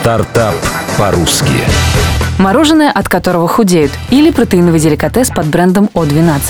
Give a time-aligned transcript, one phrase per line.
[0.00, 0.54] Стартап
[0.96, 2.19] по-русски.
[2.40, 6.40] Мороженое, от которого худеют, или протеиновый деликатес под брендом О12.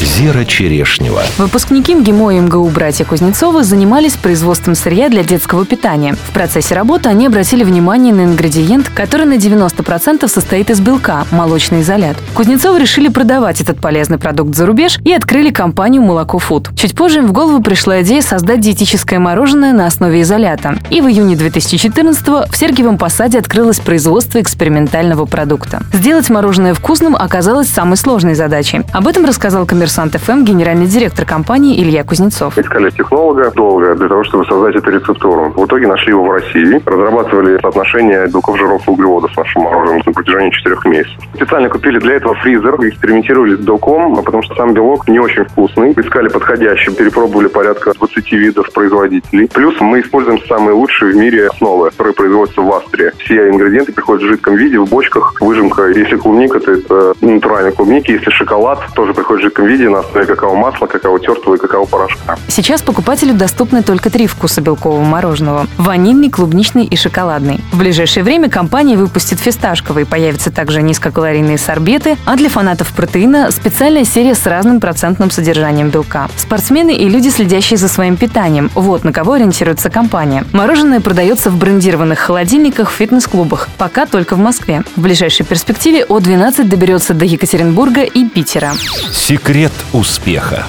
[0.00, 1.22] Зира Черешнева.
[1.36, 6.14] Выпускники МГИМО и МГУ братья Кузнецовы занимались производством сырья для детского питания.
[6.14, 11.80] В процессе работы они обратили внимание на ингредиент, который на 90% состоит из белка– молочный
[11.80, 12.16] изолят.
[12.34, 16.70] Кузнецовы решили продавать этот полезный продукт за рубеж и открыли компанию «Молоко Фуд».
[16.76, 20.78] Чуть позже им в голову пришла идея создать диетическое мороженое на основе изолята.
[20.90, 25.80] И в июне 2014 в Сергиевом Посаде открылось производство экспериментального продукта.
[25.92, 28.82] Сделать мороженое вкусным оказалось самой сложной задачей.
[28.92, 32.58] Об этом рассказал коммерсант ФМ генеральный директор компании Илья Кузнецов.
[32.58, 35.52] Искали технолога долго для того, чтобы создать эту рецептуру.
[35.56, 40.02] В итоге нашли его в России, разрабатывали соотношение белков, жиров и углеводов с нашим мороженым
[40.04, 41.18] на протяжении четырех месяцев.
[41.34, 45.44] Специально купили для этого фризер, экспериментировали с белком, а потому что сам белок не очень
[45.44, 45.92] вкусный.
[45.92, 49.48] Искали подходящий, перепробовали порядка 20 видов производителей.
[49.48, 53.12] Плюс мы используем самые лучшие в мире основы, которые производятся в Австрии.
[53.18, 55.40] Все ингредиенты приходят в жидком виде, в бочках, продуктах.
[55.40, 58.10] Выжимка, если клубника, то это натуральная клубники.
[58.10, 62.36] Если шоколад, тоже приходит в жидком виде на основе какао-масла, какао-тертого и какао-порошка.
[62.48, 67.60] Сейчас покупателю доступны только три вкуса белкового мороженого– ванильный, клубничный и шоколадный.
[67.72, 74.04] В ближайшее время компания выпустит фисташковый, появятся также низкокалорийные сорбеты, а для фанатов протеина– специальная
[74.04, 76.28] серия с разным процентным содержанием белка.
[76.36, 80.44] Спортсмены и люди, следящие за своим питанием– вот на кого ориентируется компания.
[80.52, 84.82] Мороженое продается в брендированных холодильниках фитнес-клубах, пока только в Москве.
[85.02, 88.72] В ближайшей перспективе О-12 доберется до Екатеринбурга и Питера.
[89.12, 90.64] Секрет успеха.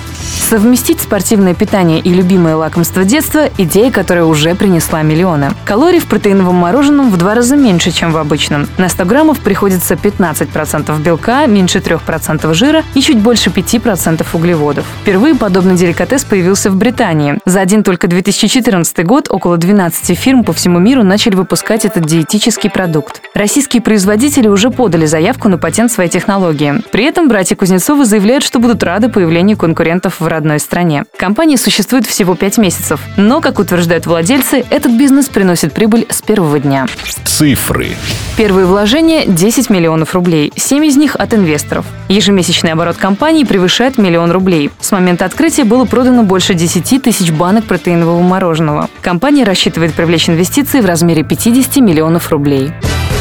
[0.54, 5.50] Совместить спортивное питание и любимое лакомство детства– идея, которая уже принесла миллионы.
[5.66, 8.68] Калорий в протеиновом мороженом в два раза меньше, чем в обычном.
[8.78, 14.86] На 100 граммов приходится 15% белка, меньше 3% жира и чуть больше 5% углеводов.
[15.02, 17.40] Впервые подобный деликатес появился в Британии.
[17.46, 22.70] За один только 2014 год около 12 фирм по всему миру начали выпускать этот диетический
[22.70, 23.24] продукт.
[23.34, 26.84] Российские производители уже подали заявку на патент своей технологии.
[26.92, 31.06] При этом братья Кузнецовы заявляют, что будут рады появлению конкурентов в родной стране.
[31.18, 36.60] Компания существует всего 5 месяцев, но, как утверждают владельцы, этот бизнес приносит прибыль с первого
[36.60, 36.86] дня.
[37.24, 37.96] Цифры.
[38.36, 41.86] Первые вложения– 10 миллионов рублей, 7 из них от инвесторов.
[42.10, 44.70] Ежемесячный оборот компании превышает миллион рублей.
[44.82, 48.90] С момента открытия было продано больше 10 тысяч банок протеинового мороженого.
[49.02, 52.74] Компания рассчитывает привлечь инвестиции в размере 50 миллионов рублей.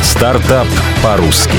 [0.03, 0.67] Стартап
[1.05, 1.59] по-русски.